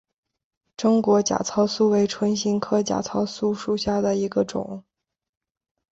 [0.75, 4.83] 中间假糙苏为唇形科假糙苏属下的一个种。